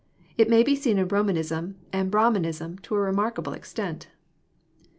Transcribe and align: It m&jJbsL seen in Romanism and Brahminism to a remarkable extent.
It 0.35 0.47
m&jJbsL 0.51 0.77
seen 0.77 0.97
in 0.97 1.07
Romanism 1.09 1.75
and 1.93 2.09
Brahminism 2.11 2.81
to 2.81 2.95
a 2.95 2.99
remarkable 2.99 3.53
extent. 3.53 4.07